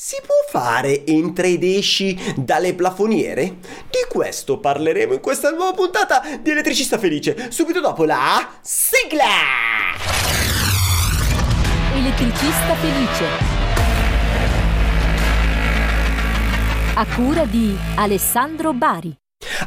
si 0.00 0.14
può 0.24 0.60
fare 0.60 1.04
entra 1.06 1.48
ed 1.48 1.64
esci 1.64 2.16
dalle 2.36 2.72
plafoniere? 2.72 3.56
Di 3.90 4.06
questo 4.08 4.60
parleremo 4.60 5.14
in 5.14 5.20
questa 5.20 5.50
nuova 5.50 5.72
puntata 5.72 6.22
di 6.40 6.52
Elettricista 6.52 6.98
Felice, 6.98 7.50
subito 7.50 7.80
dopo 7.80 8.04
la 8.04 8.48
sigla! 8.60 9.24
Elettricista 11.96 12.76
Felice. 12.76 13.26
A 16.94 17.06
cura 17.16 17.44
di 17.44 17.76
Alessandro 17.96 18.72
Bari. 18.72 19.16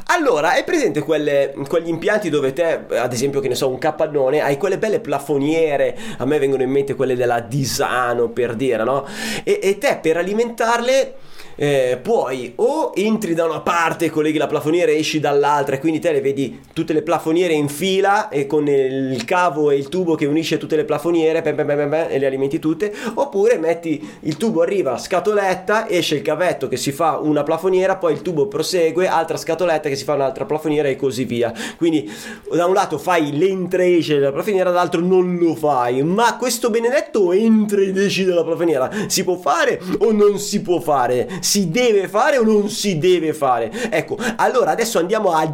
Allora, 0.07 0.51
hai 0.51 0.63
presente 0.63 1.01
quelle, 1.01 1.53
quegli 1.67 1.87
impianti 1.87 2.29
dove 2.29 2.51
te, 2.53 2.85
ad 2.89 3.13
esempio, 3.13 3.39
che 3.39 3.47
ne 3.47 3.55
so, 3.55 3.69
un 3.69 3.77
capannone, 3.77 4.41
hai 4.41 4.57
quelle 4.57 4.77
belle 4.77 4.99
plafoniere, 4.99 5.97
a 6.17 6.25
me 6.25 6.37
vengono 6.37 6.63
in 6.63 6.69
mente 6.69 6.95
quelle 6.95 7.15
della 7.15 7.39
Disano 7.39 8.29
per 8.29 8.55
dire, 8.55 8.83
no? 8.83 9.05
E, 9.43 9.59
e 9.61 9.77
te 9.77 9.99
per 10.01 10.17
alimentarle 10.17 11.15
eh, 11.61 11.99
puoi 12.01 12.53
o 12.55 12.91
entri 12.95 13.35
da 13.35 13.45
una 13.45 13.59
parte 13.59 14.05
e 14.05 14.09
colleghi 14.09 14.39
la 14.39 14.47
plafoniera 14.47 14.89
e 14.89 14.97
esci 14.97 15.19
dall'altra 15.19 15.75
e 15.75 15.79
quindi 15.79 15.99
te 15.99 16.11
le 16.11 16.19
vedi 16.19 16.59
tutte 16.73 16.91
le 16.91 17.03
plafoniere 17.03 17.53
in 17.53 17.69
fila 17.69 18.29
e 18.29 18.47
con 18.47 18.67
il 18.67 19.23
cavo 19.25 19.69
e 19.69 19.75
il 19.75 19.87
tubo 19.87 20.15
che 20.15 20.25
unisce 20.25 20.57
tutte 20.57 20.75
le 20.75 20.85
plafoniere 20.85 21.43
beh, 21.43 21.53
beh, 21.53 21.63
beh, 21.63 22.07
e 22.07 22.17
le 22.17 22.25
alimenti 22.25 22.57
tutte 22.57 22.91
oppure 23.13 23.59
metti 23.59 24.03
il 24.21 24.37
tubo 24.37 24.63
arriva 24.63 24.97
scatoletta 24.97 25.87
esce 25.87 26.15
il 26.15 26.23
cavetto 26.23 26.67
che 26.67 26.77
si 26.77 26.91
fa 26.91 27.19
una 27.19 27.43
plafoniera 27.43 27.95
poi 27.95 28.13
il 28.13 28.23
tubo 28.23 28.47
prosegue 28.47 29.05
altra 29.05 29.37
scatoletta 29.37 29.87
che 29.87 29.95
si 29.95 30.03
fa 30.03 30.15
un'altra 30.15 30.45
plafoniera 30.45 30.87
e 30.87 30.95
così 30.95 31.25
via. 31.25 31.53
Quindi 31.77 32.11
da 32.51 32.65
un 32.65 32.73
lato 32.73 32.97
fai 32.97 33.37
l'entra 33.37 33.83
e 33.83 33.97
esce 33.97 34.15
della 34.15 34.31
plafoniera 34.31 34.71
dall'altro 34.71 35.01
non 35.01 35.37
lo 35.37 35.53
fai 35.53 36.01
ma 36.01 36.37
questo 36.37 36.71
benedetto 36.71 37.31
entra 37.31 37.81
ed 37.81 37.99
esci 37.99 38.23
dalla 38.23 38.43
plafoniera. 38.43 38.89
Si 39.05 39.23
può 39.23 39.35
fare 39.35 39.79
o 39.99 40.11
non 40.11 40.39
si 40.39 40.63
può 40.63 40.79
fare 40.79 41.27
si 41.51 41.69
deve 41.69 42.07
fare 42.07 42.37
o 42.37 42.43
non 42.43 42.69
si 42.69 42.97
deve 42.97 43.33
fare. 43.33 43.69
Ecco, 43.91 44.17
allora 44.37 44.71
adesso 44.71 44.99
andiamo 44.99 45.31
a 45.31 45.53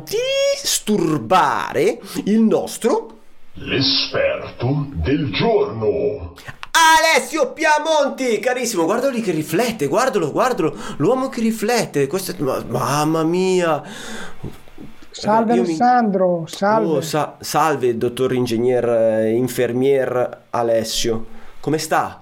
disturbare 0.54 2.00
il 2.26 2.40
nostro... 2.40 3.16
L'esperto 3.54 4.90
del 4.92 5.34
giorno. 5.34 6.36
Alessio 6.70 7.52
Piamonti, 7.54 8.38
carissimo, 8.38 8.86
guardalo 8.86 9.12
lì 9.12 9.22
che 9.22 9.32
riflette, 9.32 9.88
guardalo, 9.88 10.32
guardalo, 10.32 10.78
l'uomo 10.98 11.30
che 11.30 11.42
riflette, 11.42 12.06
questo 12.06 12.34
è... 12.34 12.36
mamma 12.68 13.24
mia. 13.24 13.82
Salve 15.10 15.56
Io 15.56 15.64
Alessandro, 15.64 16.42
mi... 16.42 16.48
salve. 16.48 16.88
Oh, 16.92 17.02
sa- 17.02 17.38
salve, 17.40 17.98
dottor 17.98 18.34
ingegner, 18.34 18.88
eh, 18.88 19.32
infermier 19.32 20.44
Alessio, 20.52 21.26
come 21.60 21.80
sta? 21.80 22.22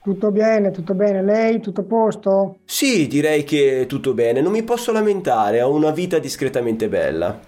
Tutto 0.00 0.30
bene, 0.30 0.70
tutto 0.70 0.94
bene. 0.94 1.22
Lei, 1.22 1.60
tutto 1.60 1.80
a 1.82 1.84
posto? 1.84 2.58
Sì, 2.64 3.06
direi 3.08 3.44
che 3.44 3.84
tutto 3.86 4.14
bene. 4.14 4.40
Non 4.40 4.52
mi 4.52 4.62
posso 4.62 4.92
lamentare, 4.92 5.60
ho 5.60 5.70
una 5.72 5.90
vita 5.90 6.18
discretamente 6.18 6.88
bella. 6.88 7.38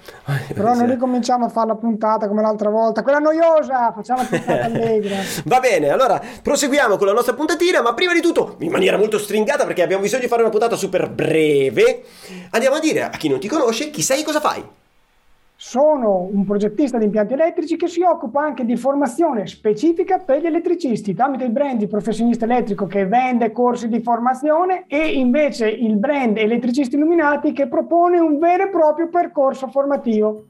Però 0.52 0.74
non 0.74 0.90
ricominciamo 0.90 1.46
a 1.46 1.48
fare 1.48 1.68
la 1.68 1.76
puntata 1.76 2.28
come 2.28 2.42
l'altra 2.42 2.68
volta, 2.68 3.02
quella 3.02 3.18
noiosa, 3.18 3.92
facciamo 3.92 4.22
la 4.22 4.28
puntata 4.28 4.64
allegra. 4.66 5.16
Va 5.44 5.60
bene, 5.60 5.88
allora 5.88 6.20
proseguiamo 6.42 6.96
con 6.96 7.06
la 7.06 7.12
nostra 7.12 7.34
puntatina, 7.34 7.80
ma 7.82 7.94
prima 7.94 8.12
di 8.12 8.20
tutto, 8.20 8.56
in 8.58 8.70
maniera 8.70 8.98
molto 8.98 9.18
stringata 9.18 9.64
perché 9.64 9.82
abbiamo 9.82 10.02
bisogno 10.02 10.22
di 10.22 10.28
fare 10.28 10.42
una 10.42 10.50
puntata 10.50 10.76
super 10.76 11.08
breve, 11.08 12.02
andiamo 12.50 12.76
a 12.76 12.80
dire 12.80 13.04
a 13.04 13.10
chi 13.10 13.28
non 13.28 13.38
ti 13.38 13.48
conosce 13.48 13.90
chi 13.90 14.02
sei 14.02 14.20
e 14.20 14.24
cosa 14.24 14.40
fai. 14.40 14.62
Sono 15.62 16.26
un 16.32 16.46
progettista 16.46 16.96
di 16.96 17.04
impianti 17.04 17.34
elettrici 17.34 17.76
che 17.76 17.86
si 17.86 18.00
occupa 18.00 18.40
anche 18.40 18.64
di 18.64 18.78
formazione 18.78 19.46
specifica 19.46 20.16
per 20.16 20.40
gli 20.40 20.46
elettricisti 20.46 21.12
tramite 21.12 21.44
il 21.44 21.50
brand 21.50 21.76
di 21.76 21.86
professionista 21.86 22.46
elettrico 22.46 22.86
che 22.86 23.06
vende 23.06 23.52
corsi 23.52 23.88
di 23.88 24.00
formazione 24.00 24.84
e 24.88 25.12
invece 25.18 25.68
il 25.68 25.98
brand 25.98 26.38
Elettricisti 26.38 26.96
Illuminati 26.96 27.52
che 27.52 27.68
propone 27.68 28.18
un 28.18 28.38
vero 28.38 28.64
e 28.64 28.70
proprio 28.70 29.10
percorso 29.10 29.68
formativo. 29.68 30.46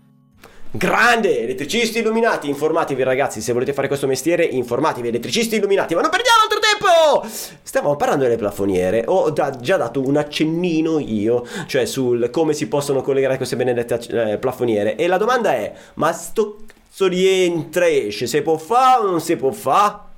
Grande! 0.71 1.41
Elettricisti 1.41 1.99
illuminati, 1.99 2.49
informatevi 2.49 3.03
ragazzi, 3.03 3.41
se 3.41 3.53
volete 3.53 3.73
fare 3.73 3.89
questo 3.89 4.07
mestiere, 4.07 4.45
informatevi, 4.45 5.09
elettricisti 5.09 5.57
illuminati, 5.57 5.97
ma 5.97 6.03
non 6.03 6.11
perdiamo 6.11 6.40
tempo! 6.81 7.27
Stiamo 7.63 7.95
parlando 7.97 8.25
delle 8.25 8.37
plafoniere, 8.37 9.05
ho 9.07 9.31
da, 9.31 9.51
già 9.51 9.77
dato 9.77 10.03
un 10.05 10.17
accennino 10.17 10.99
io, 10.99 11.47
cioè 11.67 11.85
sul 11.85 12.31
come 12.31 12.55
si 12.55 12.67
possono 12.67 13.03
collegare 13.03 13.37
queste 13.37 13.57
benedette 13.57 14.33
eh, 14.33 14.39
plafoniere, 14.39 14.97
e 14.97 15.07
la 15.07 15.19
domanda 15.19 15.53
è, 15.53 15.73
ma 15.95 16.13
sto 16.13 16.57
cazzo 16.67 17.07
rientra 17.07 17.89
esce, 17.89 18.27
se 18.27 18.43
può 18.43 18.57
fare 18.57 19.05
o 19.05 19.11
non 19.11 19.21
si 19.21 19.37
può 19.37 19.53
fare? 19.53 20.10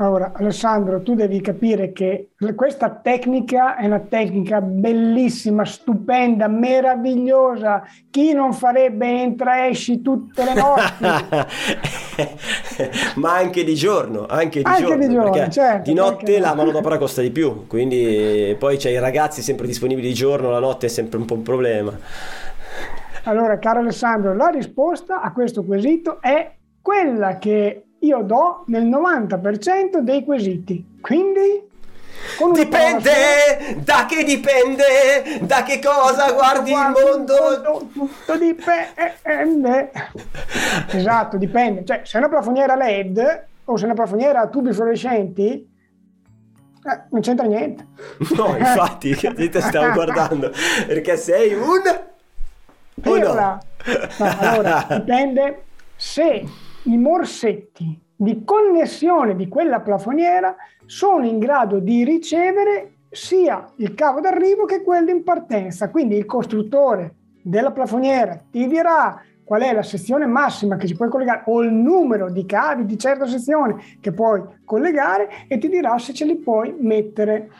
Allora, 0.00 0.30
Alessandro, 0.32 1.02
tu 1.02 1.16
devi 1.16 1.40
capire 1.40 1.90
che 1.90 2.30
questa 2.54 2.88
tecnica 2.90 3.74
è 3.74 3.86
una 3.86 3.98
tecnica 3.98 4.60
bellissima, 4.60 5.64
stupenda, 5.64 6.46
meravigliosa. 6.46 7.82
Chi 8.08 8.32
non 8.32 8.52
farebbe 8.52 9.06
entra 9.06 9.66
esci 9.66 10.00
tutte 10.00 10.44
le 10.44 10.54
notti? 10.54 11.04
Ma 13.18 13.34
anche 13.34 13.64
di 13.64 13.74
giorno, 13.74 14.26
anche 14.28 14.60
di 14.60 14.68
anche 14.68 14.82
giorno. 14.84 15.06
Di, 15.06 15.12
giorno 15.12 15.48
certo, 15.50 15.90
di 15.90 15.94
notte 15.94 16.38
la 16.38 16.54
manodopera 16.54 16.96
costa 16.96 17.20
di 17.20 17.32
più, 17.32 17.66
quindi 17.66 18.54
poi 18.56 18.76
c'è 18.76 18.90
i 18.90 19.00
ragazzi 19.00 19.42
sempre 19.42 19.66
disponibili 19.66 20.06
di 20.06 20.14
giorno, 20.14 20.50
la 20.50 20.60
notte 20.60 20.86
è 20.86 20.88
sempre 20.88 21.18
un 21.18 21.24
po' 21.24 21.34
un 21.34 21.42
problema. 21.42 21.98
Allora, 23.24 23.58
caro 23.58 23.80
Alessandro, 23.80 24.32
la 24.32 24.46
risposta 24.46 25.22
a 25.22 25.32
questo 25.32 25.64
quesito 25.64 26.20
è 26.22 26.54
quella 26.80 27.38
che 27.38 27.82
io 28.00 28.22
do 28.22 28.64
nel 28.66 28.86
90% 28.86 29.98
dei 29.98 30.24
quesiti. 30.24 30.98
Quindi 31.00 31.66
Dipende, 32.52 33.76
da 33.78 34.06
che 34.06 34.24
dipende, 34.24 35.38
da 35.40 35.62
che 35.62 35.80
cosa 35.80 36.32
guardi, 36.32 36.70
guardi 36.70 37.00
il 37.00 37.06
mondo. 37.06 37.88
Tutto 37.92 38.36
dipende. 38.36 39.92
esatto, 40.90 41.36
dipende. 41.36 41.84
Cioè, 41.84 42.02
se 42.04 42.16
è 42.16 42.20
una 42.20 42.28
plafoniera 42.28 42.76
LED 42.76 43.44
o 43.64 43.76
se 43.76 43.82
è 43.82 43.84
una 43.86 43.94
plafoniera 43.94 44.40
a 44.40 44.48
tubi 44.48 44.72
fluorescenti, 44.72 45.44
eh, 45.44 47.02
non 47.10 47.20
c'entra 47.20 47.46
niente. 47.46 47.86
No, 48.36 48.56
infatti, 48.56 49.14
che 49.14 49.32
te 49.48 49.60
stavo 49.60 49.92
guardando? 49.94 50.52
Perché 50.86 51.16
sei 51.16 51.54
un... 51.54 51.82
No. 52.94 53.16
no. 53.16 53.60
Allora, 54.18 54.86
dipende 54.90 55.62
se 55.94 56.44
i 56.88 56.96
morsetti 56.96 58.00
di 58.16 58.44
connessione 58.44 59.36
di 59.36 59.46
quella 59.46 59.80
plafoniera 59.80 60.56
sono 60.86 61.26
in 61.26 61.38
grado 61.38 61.78
di 61.78 62.02
ricevere 62.02 62.94
sia 63.10 63.70
il 63.76 63.94
cavo 63.94 64.20
d'arrivo 64.20 64.64
che 64.64 64.82
quello 64.82 65.10
in 65.10 65.22
partenza. 65.22 65.90
Quindi 65.90 66.16
il 66.16 66.24
costruttore 66.24 67.14
della 67.42 67.72
plafoniera 67.72 68.42
ti 68.50 68.66
dirà 68.66 69.22
qual 69.44 69.62
è 69.62 69.72
la 69.72 69.82
sezione 69.82 70.26
massima 70.26 70.76
che 70.76 70.86
ci 70.86 70.96
puoi 70.96 71.10
collegare 71.10 71.42
o 71.46 71.62
il 71.62 71.72
numero 71.72 72.30
di 72.30 72.44
cavi 72.46 72.86
di 72.86 72.98
certa 72.98 73.26
sezione 73.26 73.76
che 74.00 74.12
puoi 74.12 74.42
collegare 74.64 75.46
e 75.46 75.58
ti 75.58 75.68
dirà 75.68 75.96
se 75.98 76.14
ce 76.14 76.24
li 76.24 76.36
puoi 76.36 76.74
mettere. 76.78 77.50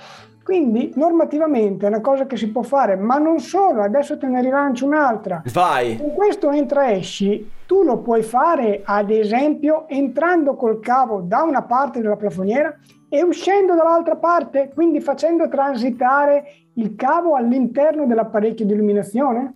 Quindi 0.48 0.92
normativamente 0.94 1.84
è 1.84 1.88
una 1.90 2.00
cosa 2.00 2.24
che 2.24 2.38
si 2.38 2.50
può 2.50 2.62
fare, 2.62 2.96
ma 2.96 3.18
non 3.18 3.38
solo, 3.38 3.82
adesso 3.82 4.16
te 4.16 4.28
ne 4.28 4.40
rilancio 4.40 4.86
un'altra. 4.86 5.42
Vai! 5.52 5.98
Con 5.98 6.14
questo 6.14 6.50
entra-esci 6.50 7.50
tu 7.66 7.82
lo 7.82 7.98
puoi 7.98 8.22
fare 8.22 8.80
ad 8.82 9.10
esempio 9.10 9.86
entrando 9.88 10.54
col 10.54 10.80
cavo 10.80 11.20
da 11.20 11.42
una 11.42 11.64
parte 11.64 12.00
della 12.00 12.16
plafoniera 12.16 12.74
e 13.10 13.22
uscendo 13.22 13.74
dall'altra 13.74 14.16
parte, 14.16 14.70
quindi 14.72 15.00
facendo 15.00 15.50
transitare 15.50 16.44
il 16.76 16.94
cavo 16.96 17.34
all'interno 17.34 18.06
dell'apparecchio 18.06 18.64
di 18.64 18.72
illuminazione? 18.72 19.52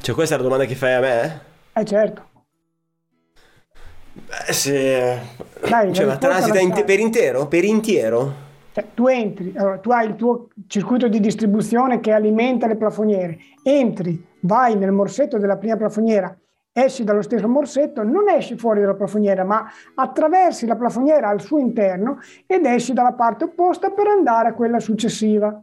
Cioè 0.00 0.14
questa 0.14 0.36
è 0.36 0.38
la 0.38 0.44
domanda 0.44 0.64
che 0.64 0.76
fai 0.76 0.92
a 0.92 1.00
me? 1.00 1.40
Eh 1.72 1.84
certo. 1.84 2.22
Beh, 4.12 4.52
se... 4.52 5.18
Dai, 5.68 5.92
cioè, 5.92 6.06
ma 6.06 6.18
transita 6.18 6.60
in 6.60 6.72
te- 6.72 6.84
per 6.84 7.00
intero? 7.00 7.48
Per 7.48 7.64
intero? 7.64 8.43
Cioè, 8.74 8.88
tu 8.92 9.06
entri, 9.06 9.52
allora, 9.54 9.78
tu 9.78 9.92
hai 9.92 10.08
il 10.08 10.16
tuo 10.16 10.48
circuito 10.66 11.06
di 11.06 11.20
distribuzione 11.20 12.00
che 12.00 12.10
alimenta 12.10 12.66
le 12.66 12.74
plafoniere, 12.74 13.38
entri, 13.62 14.20
vai 14.40 14.74
nel 14.74 14.90
morsetto 14.90 15.38
della 15.38 15.56
prima 15.56 15.76
plafoniera, 15.76 16.36
esci 16.72 17.04
dallo 17.04 17.22
stesso 17.22 17.46
morsetto, 17.46 18.02
non 18.02 18.28
esci 18.28 18.56
fuori 18.56 18.80
dalla 18.80 18.96
plafoniera, 18.96 19.44
ma 19.44 19.64
attraversi 19.94 20.66
la 20.66 20.74
plafoniera 20.74 21.28
al 21.28 21.40
suo 21.40 21.60
interno 21.60 22.18
ed 22.48 22.66
esci 22.66 22.92
dalla 22.92 23.12
parte 23.12 23.44
opposta 23.44 23.90
per 23.90 24.08
andare 24.08 24.48
a 24.48 24.54
quella 24.54 24.80
successiva. 24.80 25.62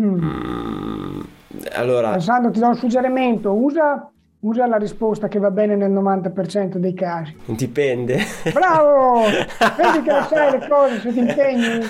Hmm. 0.00 1.20
Allora, 1.72 2.10
Alessandro, 2.10 2.52
ti 2.52 2.60
do 2.60 2.68
un 2.68 2.76
suggerimento, 2.76 3.52
usa 3.52 4.08
Usa 4.40 4.66
la 4.66 4.76
risposta 4.76 5.28
che 5.28 5.38
va 5.38 5.50
bene 5.50 5.76
nel 5.76 5.90
90% 5.90 6.76
dei 6.76 6.94
casi. 6.94 7.36
Dipende. 7.46 8.18
Bravo! 8.52 9.22
Vedi 9.76 10.02
che 10.02 10.12
lo 10.12 10.22
sai 10.28 10.50
le 10.52 10.68
cose 10.68 11.00
se 11.00 11.12
ti 11.12 11.18
impegni. 11.18 11.80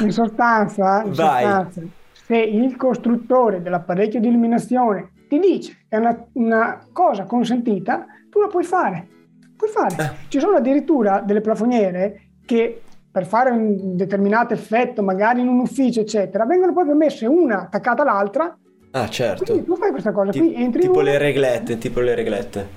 in 0.00 0.10
sostanza, 0.10 1.02
in 1.04 1.14
sostanza 1.14 1.82
se 2.26 2.38
il 2.38 2.76
costruttore 2.76 3.60
dell'apparecchio 3.60 4.18
di 4.18 4.28
illuminazione 4.28 5.10
ti 5.28 5.38
dice 5.38 5.84
che 5.88 5.96
è 5.96 5.98
una, 5.98 6.26
una 6.32 6.86
cosa 6.90 7.24
consentita, 7.24 8.06
tu 8.30 8.40
la 8.40 8.46
puoi 8.46 8.64
fare. 8.64 9.08
Puoi 9.56 9.70
fare. 9.70 9.94
Eh. 10.02 10.28
Ci 10.28 10.40
sono 10.40 10.56
addirittura 10.56 11.20
delle 11.20 11.42
plafoniere 11.42 12.28
che 12.46 12.82
per 13.14 13.26
fare 13.26 13.50
un 13.50 13.94
determinato 13.94 14.54
effetto, 14.54 15.00
magari 15.00 15.40
in 15.40 15.46
un 15.46 15.60
ufficio, 15.60 16.00
eccetera, 16.00 16.44
vengono 16.46 16.72
proprio 16.72 16.96
messe 16.96 17.26
una 17.26 17.60
attaccata 17.60 18.02
all'altra. 18.02 18.58
Ah, 18.90 19.08
certo. 19.08 19.44
Quindi 19.44 19.64
tu 19.64 19.76
fai 19.76 19.92
questa 19.92 20.10
cosa 20.10 20.32
Ti- 20.32 20.40
qui, 20.40 20.54
entri 20.56 20.80
tipo 20.80 20.94
in 20.94 21.00
una, 21.02 21.10
le 21.12 21.18
reglette, 21.18 21.78
tipo 21.78 22.00
le 22.00 22.14
reglette. 22.16 22.68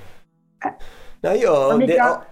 Eh. 0.59 0.75
No, 1.21 1.31
io... 1.31 1.77
De- 1.77 1.99
ho- 1.99 2.23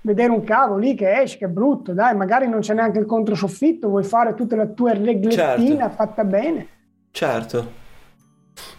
vedere 0.00 0.30
un 0.32 0.42
cavo 0.42 0.76
lì 0.78 0.96
che 0.96 1.20
esce, 1.22 1.38
che 1.38 1.44
è 1.44 1.48
brutto, 1.48 1.92
dai, 1.92 2.16
magari 2.16 2.48
non 2.48 2.58
c'è 2.58 2.74
neanche 2.74 2.98
il 2.98 3.06
controsoffitto, 3.06 3.88
vuoi 3.88 4.02
fare 4.02 4.34
tutta 4.34 4.56
la 4.56 4.66
tua 4.66 4.92
reglettina 4.92 5.86
Certo. 5.88 5.94
fatta 5.94 6.24
bene. 6.24 6.66
Certo. 7.12 7.70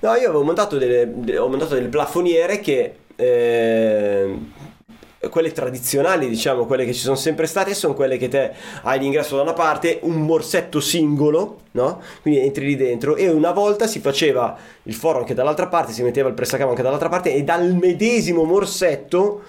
No, 0.01 0.13
io 0.15 0.27
avevo 0.27 0.43
montato 0.43 0.77
delle, 0.77 1.13
de- 1.15 1.37
ho 1.37 1.47
montato 1.47 1.75
delle 1.75 1.87
plafoniere 1.87 2.59
che... 2.59 2.97
eh, 3.15 4.37
quelle 5.29 5.51
tradizionali, 5.51 6.27
diciamo, 6.27 6.65
quelle 6.65 6.85
che 6.85 6.93
ci 6.93 7.01
sono 7.01 7.15
sempre 7.15 7.45
state, 7.45 7.73
sono 7.73 7.93
quelle 7.93 8.17
che 8.17 8.27
te 8.27 8.53
hai 8.83 8.99
l'ingresso 8.99 9.35
da 9.35 9.41
una 9.41 9.53
parte, 9.53 9.99
un 10.03 10.21
morsetto 10.21 10.79
singolo, 10.79 11.61
no? 11.71 12.01
Quindi 12.21 12.41
entri 12.41 12.65
lì 12.65 12.75
dentro 12.75 13.15
e 13.15 13.29
una 13.29 13.51
volta 13.51 13.87
si 13.87 13.99
faceva 13.99 14.57
il 14.83 14.93
foro 14.93 15.19
anche 15.19 15.33
dall'altra 15.33 15.67
parte, 15.67 15.91
si 15.91 16.03
metteva 16.03 16.29
il 16.29 16.35
pressacamo 16.35 16.71
anche 16.71 16.81
dall'altra 16.81 17.09
parte 17.09 17.33
e 17.33 17.43
dal 17.43 17.73
medesimo 17.75 18.43
morsetto 18.43 19.41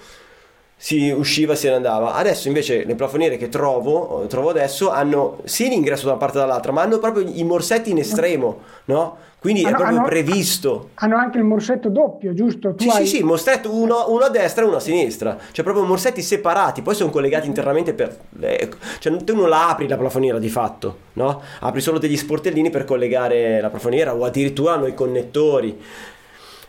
si 0.79 1.09
usciva 1.09 1.53
e 1.53 1.55
se 1.55 1.69
ne 1.69 1.75
andava. 1.75 2.13
Adesso 2.13 2.47
invece 2.47 2.85
le 2.85 2.93
plafoniere 2.95 3.35
che 3.37 3.49
trovo, 3.49 4.25
trovo 4.29 4.49
adesso 4.51 4.91
hanno 4.91 5.39
sì 5.43 5.67
l'ingresso 5.69 6.05
da 6.05 6.11
una 6.11 6.19
parte 6.19 6.37
e 6.37 6.41
dall'altra, 6.41 6.71
ma 6.71 6.83
hanno 6.83 6.99
proprio 6.99 7.27
i 7.27 7.43
morsetti 7.43 7.89
in 7.89 7.97
estremo, 7.97 8.59
no? 8.85 9.17
Quindi 9.39 9.61
è 9.61 9.65
Hanno- 9.67 9.75
proprio 9.77 9.97
hanno- 9.99 10.07
previsto. 10.07 10.89
Hanno 10.95 11.15
anche 11.17 11.37
il 11.37 11.43
morsetto 11.43 11.89
doppio, 11.89 12.33
giusto? 12.33 12.73
Tu 12.75 12.83
Sì, 12.83 12.89
hai... 12.89 13.05
sì, 13.07 13.17
sì, 13.17 13.23
morsetto 13.23 13.71
uno, 13.73 14.05
uno 14.09 14.25
a 14.25 14.29
destra 14.29 14.63
e 14.63 14.67
uno 14.67 14.77
a 14.77 14.79
sinistra. 14.79 15.37
Cioè 15.51 15.63
proprio 15.63 15.85
morsetti 15.85 16.21
separati, 16.21 16.81
poi 16.81 16.95
sono 16.95 17.09
collegati 17.11 17.47
internamente 17.47 17.93
per... 17.93 18.15
eh, 18.41 18.69
Cioè 18.99 19.15
tu 19.23 19.35
non 19.35 19.47
la 19.49 19.69
apri 19.69 19.87
la 19.87 19.97
plafoniera 19.97 20.37
di 20.39 20.49
fatto, 20.49 20.97
no? 21.13 21.41
Apri 21.59 21.81
solo 21.81 21.97
degli 21.99 22.17
sportellini 22.17 22.69
per 22.71 22.83
collegare 22.85 23.61
la 23.61 23.69
plafoniera 23.69 24.15
o 24.15 24.23
addirittura 24.25 24.73
hanno 24.73 24.87
i 24.87 24.93
connettori. 24.95 25.79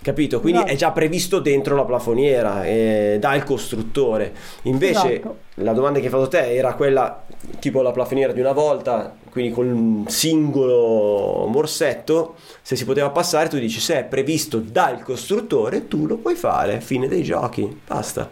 Capito? 0.01 0.41
Quindi 0.41 0.59
Esatto. 0.61 0.73
è 0.75 0.77
già 0.77 0.91
previsto 0.93 1.41
dentro 1.41 1.75
la 1.75 1.85
plafoniera 1.85 2.65
eh, 2.65 3.17
dal 3.21 3.43
costruttore. 3.45 4.33
Invece 4.63 5.15
Esatto. 5.19 5.37
la 5.55 5.73
domanda 5.73 5.99
che 5.99 6.05
hai 6.07 6.11
fatto 6.13 6.29
te 6.29 6.55
era 6.55 6.75
quella 6.75 7.25
tipo 7.59 7.83
la 7.83 7.91
plafoniera 7.91 8.33
di 8.33 8.41
una 8.41 8.53
volta, 8.53 9.15
quindi 9.31 9.53
con 9.53 9.67
un 9.67 10.09
singolo 10.09 11.47
morsetto, 11.49 12.37
se 12.63 12.77
si 12.77 12.85
poteva 12.85 13.11
passare 13.11 13.49
tu 13.49 13.59
dici 13.59 13.81
se 13.81 13.99
è 13.99 14.05
previsto 14.05 14.59
dal 14.59 15.03
costruttore 15.03 15.89
tu 15.89 16.07
lo 16.07 16.17
puoi 16.17 16.37
fare, 16.37 16.81
fine 16.81 17.09
dei 17.09 17.23
giochi, 17.25 17.81
basta. 17.87 18.31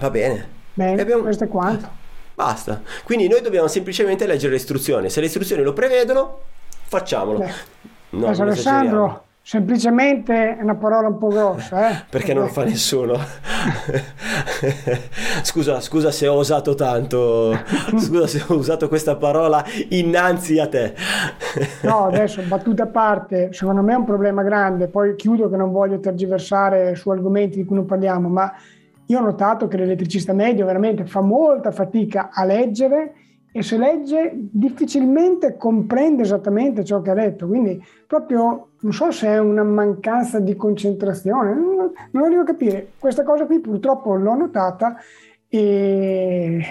Va 0.00 0.10
bene. 0.10 0.48
Bene, 0.74 1.00
abbiamo- 1.02 1.22
questo 1.22 1.44
è 1.44 1.48
quanto. 1.48 1.88
Basta. 2.34 2.82
Quindi 3.04 3.28
noi 3.28 3.42
dobbiamo 3.42 3.68
semplicemente 3.68 4.26
leggere 4.26 4.52
le 4.52 4.56
istruzioni. 4.58 5.08
Se 5.10 5.20
le 5.20 5.26
istruzioni 5.26 5.62
lo 5.62 5.72
prevedono, 5.72 6.40
facciamolo. 6.86 7.38
Beh, 7.38 7.52
No. 8.10 8.26
Alessandro, 8.28 9.24
semplicemente 9.46 10.56
è 10.56 10.62
una 10.62 10.74
parola 10.74 11.08
un 11.08 11.18
po' 11.18 11.28
grossa, 11.28 11.90
eh? 11.90 12.04
Perché 12.08 12.32
non 12.32 12.44
lo 12.44 12.48
fa 12.48 12.64
nessuno. 12.64 13.18
scusa, 15.42 15.80
scusa 15.80 16.10
se 16.10 16.26
ho 16.26 16.38
usato 16.38 16.74
tanto. 16.74 17.52
Scusa 17.94 18.26
se 18.26 18.42
ho 18.46 18.54
usato 18.56 18.88
questa 18.88 19.16
parola 19.16 19.62
innanzi 19.90 20.58
a 20.58 20.66
te. 20.66 20.94
No, 21.82 22.06
adesso 22.06 22.42
battuta 22.42 22.84
a 22.84 22.86
parte, 22.86 23.52
secondo 23.52 23.82
me 23.82 23.92
è 23.92 23.96
un 23.96 24.04
problema 24.04 24.42
grande, 24.42 24.88
poi 24.88 25.14
chiudo 25.14 25.50
che 25.50 25.56
non 25.56 25.70
voglio 25.70 26.00
tergiversare 26.00 26.96
su 26.96 27.10
argomenti 27.10 27.58
di 27.58 27.64
cui 27.64 27.76
non 27.76 27.84
parliamo, 27.84 28.28
ma 28.28 28.52
io 29.06 29.18
ho 29.18 29.22
notato 29.22 29.68
che 29.68 29.76
l'elettricista 29.76 30.32
medio 30.32 30.64
veramente 30.64 31.04
fa 31.04 31.20
molta 31.20 31.70
fatica 31.70 32.30
a 32.32 32.44
leggere 32.44 33.12
e 33.56 33.62
se 33.62 33.78
legge 33.78 34.32
difficilmente 34.34 35.56
comprende 35.56 36.22
esattamente 36.22 36.84
ciò 36.84 37.00
che 37.00 37.10
ha 37.10 37.14
detto, 37.14 37.46
quindi 37.46 37.80
proprio 38.04 38.70
non 38.80 38.92
so 38.92 39.12
se 39.12 39.28
è 39.28 39.38
una 39.38 39.62
mancanza 39.62 40.40
di 40.40 40.56
concentrazione, 40.56 41.54
non, 41.54 41.92
non 42.10 42.28
lo 42.28 42.40
a 42.40 42.44
capire. 42.44 42.88
Questa 42.98 43.22
cosa 43.22 43.46
qui 43.46 43.60
purtroppo 43.60 44.16
l'ho 44.16 44.34
notata 44.34 44.96
e 45.48 46.66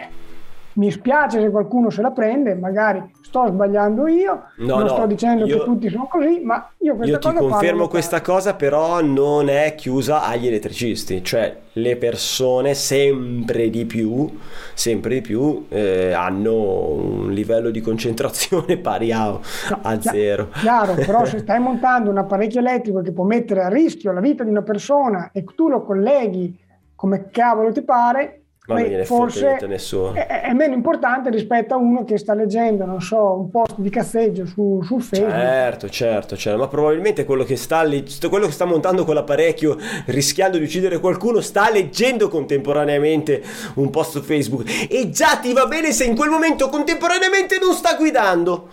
mi 0.75 0.91
spiace 0.91 1.39
se 1.39 1.49
qualcuno 1.49 1.89
se 1.89 2.01
la 2.01 2.11
prende, 2.11 2.55
magari 2.55 3.01
sto 3.21 3.45
sbagliando 3.47 4.07
io, 4.07 4.43
No, 4.57 4.75
non 4.77 4.81
no, 4.83 4.87
sto 4.89 5.05
dicendo 5.07 5.45
io- 5.45 5.59
che 5.59 5.63
tutti 5.65 5.89
sono 5.89 6.07
così, 6.09 6.41
ma 6.43 6.69
io 6.79 6.95
questa 6.95 7.13
Io 7.13 7.19
ti 7.19 7.27
cosa 7.27 7.39
qua 7.39 7.49
confermo 7.49 7.79
l'ho 7.81 7.87
questa 7.87 8.17
notata. 8.17 8.33
cosa, 8.33 8.53
però 8.55 9.01
non 9.01 9.49
è 9.49 9.73
chiusa 9.75 10.23
agli 10.23 10.47
elettricisti, 10.47 11.23
cioè 11.23 11.55
le 11.73 11.95
persone 11.97 12.73
sempre 12.75 13.69
di 13.69 13.85
più, 13.85 14.29
sempre 14.73 15.15
di 15.15 15.21
più 15.21 15.65
eh, 15.69 16.11
hanno 16.13 16.53
un 16.91 17.31
livello 17.31 17.69
di 17.71 17.81
concentrazione 17.81 18.77
pari 18.81 19.11
a, 19.11 19.27
a 19.29 19.97
Chia- 19.97 20.11
zero. 20.11 20.49
Chiaro, 20.53 20.93
però 20.93 21.25
se 21.25 21.39
stai 21.45 21.59
montando 21.59 22.09
un 22.11 22.17
apparecchio 22.19 22.59
elettrico 22.59 23.01
che 23.01 23.11
può 23.11 23.23
mettere 23.23 23.61
a 23.63 23.69
rischio 23.69 24.11
la 24.11 24.19
vita 24.21 24.43
di 24.43 24.49
una 24.51 24.61
persona 24.63 25.29
e 25.33 25.43
tu 25.55 25.69
lo 25.69 25.81
colleghi 25.83 26.55
come 26.95 27.29
cavolo 27.31 27.71
ti 27.71 27.81
pare, 27.81 28.42
Ma 28.65 28.75
non 28.75 28.83
gliene 28.87 29.03
forse 29.03 29.57
nessuno. 29.67 30.13
è, 30.13 30.25
è 30.25 30.53
meno 30.53 30.73
importante 30.73 31.29
rispetto 31.29 31.73
a 31.73 31.77
uno 31.77 32.05
che 32.05 32.17
sta 32.17 32.33
leggendo, 32.33 32.85
non 32.85 33.01
so, 33.01 33.37
un 33.37 33.49
post 33.49 33.77
di 33.79 33.89
cazzeggio 33.89 34.45
su, 34.45 34.81
sul 34.81 35.01
Facebook. 35.01 35.31
Certo, 35.31 35.89
certo, 35.89 36.37
certo, 36.37 36.59
ma 36.59 36.69
probabilmente 36.69 37.25
quello 37.25 37.43
che 37.43 37.57
sta, 37.57 37.85
quello 38.29 38.45
che 38.45 38.53
sta 38.53 38.63
montando 38.63 39.03
quell'apparecchio 39.03 39.77
rischiando 40.05 40.57
di 40.57 40.63
uccidere 40.63 40.99
qualcuno 40.99 41.41
sta 41.41 41.69
leggendo 41.69 42.29
contemporaneamente 42.29 43.43
un 43.75 43.89
post 43.89 44.11
su 44.11 44.21
Facebook 44.21 44.87
e 44.89 45.09
già 45.09 45.35
ti 45.41 45.51
va 45.51 45.65
bene 45.65 45.91
se 45.91 46.05
in 46.05 46.15
quel 46.15 46.29
momento 46.29 46.69
contemporaneamente 46.69 47.57
non 47.59 47.73
sta 47.73 47.95
guidando. 47.95 48.69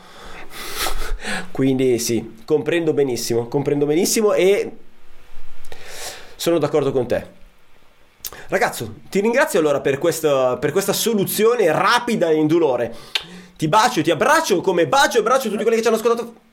Quindi 1.50 1.98
sì, 1.98 2.36
comprendo 2.44 2.93
benissimo, 2.93 3.48
comprendo 3.48 3.86
benissimo 3.86 4.34
e 4.34 4.70
sono 6.36 6.58
d'accordo 6.58 6.93
con 6.93 7.08
te. 7.08 7.38
Ragazzo, 8.49 8.94
ti 9.09 9.21
ringrazio 9.21 9.59
allora 9.59 9.81
per 9.81 9.99
questa, 9.99 10.56
per 10.56 10.73
questa 10.73 10.93
soluzione 10.93 11.71
rapida 11.71 12.31
e 12.31 12.37
indolore. 12.37 12.94
Ti 13.56 13.69
bacio, 13.69 14.03
ti 14.03 14.11
abbraccio 14.11 14.61
come 14.61 14.87
bacio 14.87 15.19
e 15.19 15.21
abbraccio 15.21 15.49
tutti 15.49 15.62
quelli 15.62 15.77
che 15.77 15.82
ci 15.82 15.88
hanno 15.88 15.97
ascoltato. 15.97 16.49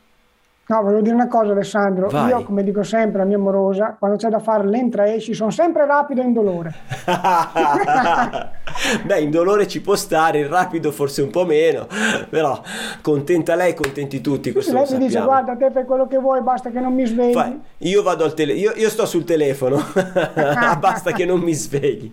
No, 0.69 0.81
volevo 0.81 0.99
dire 0.99 1.15
una 1.15 1.29
cosa 1.29 1.53
Alessandro, 1.53 2.09
Vai. 2.09 2.29
io 2.29 2.43
come 2.43 2.61
dico 2.61 2.83
sempre 2.83 3.21
a 3.21 3.25
mia 3.25 3.37
morosa, 3.37 3.95
quando 3.97 4.17
c'è 4.17 4.27
da 4.27 4.39
fare 4.39 4.67
l'entra-esci 4.67 5.33
sono 5.33 5.49
sempre 5.49 5.85
rapido 5.85 6.21
e 6.21 6.25
indolore. 6.25 6.73
Beh, 9.05 9.21
in 9.21 9.31
dolore 9.31 9.65
ci 9.65 9.79
può 9.79 9.95
stare, 9.95 10.39
il 10.39 10.49
rapido 10.49 10.91
forse 10.91 11.21
un 11.21 11.29
po' 11.29 11.45
meno, 11.45 11.87
però 12.29 12.61
contenta 13.01 13.55
lei, 13.55 13.73
contenti 13.73 14.19
tutti, 14.19 14.51
questo 14.51 14.73
lei 14.73 14.85
mi 14.91 14.97
dice 14.97 15.21
guarda 15.21 15.55
te 15.55 15.71
fai 15.71 15.85
quello 15.85 16.05
che 16.05 16.17
vuoi, 16.17 16.41
basta 16.41 16.69
che 16.69 16.81
non 16.81 16.93
mi 16.93 17.05
svegli. 17.05 17.31
Fai, 17.31 17.57
io 17.77 18.03
vado 18.03 18.25
al 18.25 18.33
telefono, 18.33 18.65
io, 18.65 18.73
io 18.75 18.89
sto 18.89 19.05
sul 19.05 19.23
telefono, 19.23 19.81
basta 20.79 21.13
che 21.13 21.23
non 21.23 21.39
mi 21.39 21.53
svegli. 21.53 22.11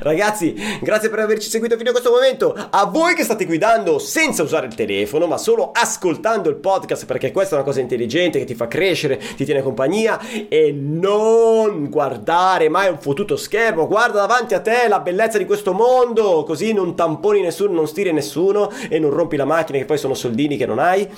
Ragazzi, 0.00 0.54
grazie 0.80 1.08
per 1.08 1.18
averci 1.20 1.48
seguito 1.48 1.76
fino 1.76 1.90
a 1.90 1.92
questo 1.92 2.10
momento. 2.10 2.54
A 2.70 2.86
voi 2.86 3.14
che 3.14 3.24
state 3.24 3.44
guidando 3.44 3.98
senza 3.98 4.42
usare 4.42 4.66
il 4.66 4.74
telefono, 4.74 5.26
ma 5.26 5.38
solo 5.38 5.70
ascoltando 5.72 6.48
il 6.48 6.56
podcast, 6.56 7.06
perché 7.06 7.32
questa 7.32 7.54
è 7.54 7.58
una 7.58 7.66
cosa 7.66 7.80
intelligente 7.80 8.38
che 8.38 8.44
ti 8.44 8.54
fa 8.54 8.68
crescere, 8.68 9.20
ti 9.36 9.44
tiene 9.44 9.62
compagnia 9.62 10.20
e 10.48 10.72
non 10.72 11.88
guardare 11.90 12.68
mai 12.68 12.88
un 12.88 12.98
fottuto 12.98 13.36
schermo. 13.36 13.86
Guarda 13.86 14.20
davanti 14.20 14.54
a 14.54 14.60
te 14.60 14.88
la 14.88 15.00
bellezza 15.00 15.38
di 15.38 15.46
questo 15.46 15.72
mondo, 15.72 16.44
così 16.44 16.72
non 16.72 16.94
tamponi 16.94 17.40
nessuno, 17.40 17.72
non 17.72 17.88
stiri 17.88 18.12
nessuno 18.12 18.70
e 18.88 18.98
non 18.98 19.10
rompi 19.10 19.36
la 19.36 19.44
macchina, 19.44 19.78
che 19.78 19.84
poi 19.84 19.98
sono 19.98 20.14
soldini 20.14 20.56
che 20.56 20.66
non 20.66 20.78
hai. 20.78 21.08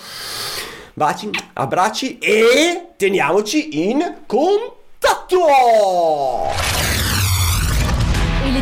Baci, 0.95 1.28
abbracci 1.54 2.18
e 2.18 2.92
teniamoci 2.97 3.88
in 3.88 4.23
contatto! 4.26 5.37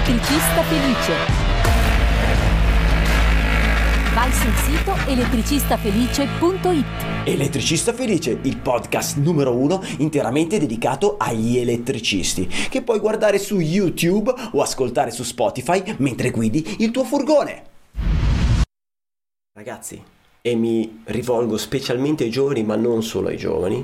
Elettricista 0.07 0.63
felice. 0.65 1.15
Vai 4.13 4.31
sul 4.33 4.53
sito 4.53 4.95
elettricistafelice.it. 5.07 7.27
Elettricista 7.27 7.95
Felice, 7.95 8.39
il 8.43 8.59
podcast 8.59 9.17
numero 9.17 9.57
uno 9.57 9.83
interamente 10.01 10.59
dedicato 10.59 11.17
agli 11.17 11.57
elettricisti, 11.57 12.47
che 12.47 12.83
puoi 12.83 12.99
guardare 12.99 13.39
su 13.39 13.61
YouTube 13.61 14.31
o 14.53 14.61
ascoltare 14.61 15.11
su 15.11 15.23
Spotify 15.23 15.97
mentre 16.01 16.31
guidi 16.31 16.77
il 16.81 16.91
tuo 16.91 17.05
furgone. 17.05 17.65
Ragazzi, 19.55 20.05
e 20.43 20.55
mi 20.55 21.01
rivolgo 21.05 21.57
specialmente 21.57 22.25
ai 22.25 22.31
giovani, 22.31 22.63
ma 22.63 22.77
non 22.77 23.03
solo 23.03 23.29
ai 23.29 23.39
giovani, 23.39 23.83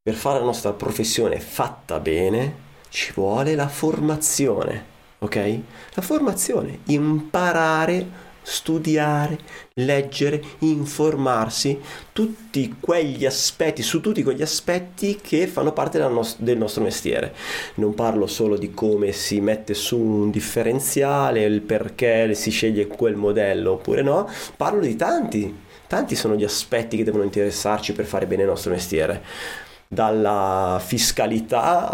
per 0.00 0.14
fare 0.14 0.38
la 0.38 0.44
nostra 0.44 0.72
professione 0.72 1.40
fatta 1.40 1.98
bene 1.98 2.63
ci 2.94 3.10
vuole 3.12 3.56
la 3.56 3.66
formazione, 3.66 4.84
ok? 5.18 5.58
La 5.94 6.02
formazione, 6.02 6.78
imparare 6.84 8.22
studiare, 8.46 9.38
leggere, 9.72 10.40
informarsi 10.60 11.80
tutti 12.12 12.76
quegli 12.78 13.24
aspetti, 13.26 13.82
su 13.82 14.00
tutti 14.00 14.22
quegli 14.22 14.42
aspetti 14.42 15.18
che 15.20 15.46
fanno 15.48 15.72
parte 15.72 15.98
nos- 15.98 16.36
del 16.38 16.58
nostro 16.58 16.82
mestiere. 16.84 17.34
Non 17.76 17.94
parlo 17.94 18.28
solo 18.28 18.56
di 18.56 18.72
come 18.72 19.10
si 19.10 19.40
mette 19.40 19.74
su 19.74 19.98
un 19.98 20.30
differenziale, 20.30 21.42
il 21.42 21.62
perché 21.62 22.32
si 22.34 22.50
sceglie 22.50 22.86
quel 22.86 23.16
modello 23.16 23.72
oppure 23.72 24.02
no, 24.02 24.28
parlo 24.56 24.82
di 24.82 24.94
tanti, 24.94 25.52
tanti 25.88 26.14
sono 26.14 26.36
gli 26.36 26.44
aspetti 26.44 26.96
che 26.96 27.04
devono 27.04 27.24
interessarci 27.24 27.92
per 27.92 28.04
fare 28.04 28.26
bene 28.26 28.42
il 28.42 28.48
nostro 28.48 28.70
mestiere 28.70 29.62
dalla 29.88 30.80
fiscalità 30.84 31.90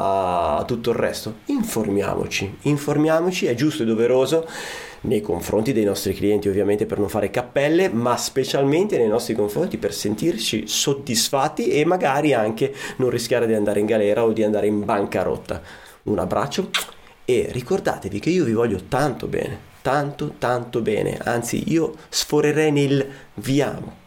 a 0.58 0.64
tutto 0.64 0.90
il 0.90 0.96
resto. 0.96 1.36
Informiamoci, 1.46 2.58
informiamoci, 2.62 3.46
è 3.46 3.54
giusto 3.54 3.82
e 3.82 3.86
doveroso 3.86 4.46
nei 5.02 5.20
confronti 5.20 5.72
dei 5.72 5.84
nostri 5.84 6.14
clienti 6.14 6.48
ovviamente 6.48 6.86
per 6.86 6.98
non 6.98 7.08
fare 7.08 7.30
cappelle, 7.30 7.88
ma 7.88 8.16
specialmente 8.16 8.98
nei 8.98 9.08
nostri 9.08 9.34
confronti 9.34 9.78
per 9.78 9.94
sentirci 9.94 10.66
soddisfatti 10.66 11.68
e 11.68 11.84
magari 11.84 12.34
anche 12.34 12.74
non 12.96 13.10
rischiare 13.10 13.46
di 13.46 13.54
andare 13.54 13.80
in 13.80 13.86
galera 13.86 14.24
o 14.24 14.32
di 14.32 14.42
andare 14.42 14.66
in 14.66 14.84
bancarotta. 14.84 15.62
Un 16.02 16.18
abbraccio 16.18 16.70
e 17.24 17.48
ricordatevi 17.50 18.18
che 18.18 18.30
io 18.30 18.44
vi 18.44 18.52
voglio 18.52 18.80
tanto 18.88 19.26
bene, 19.26 19.58
tanto 19.82 20.34
tanto 20.38 20.80
bene, 20.80 21.18
anzi 21.22 21.70
io 21.70 21.94
sforerei 22.08 22.72
nel 22.72 23.06
vi 23.34 23.62
amo 23.62 23.98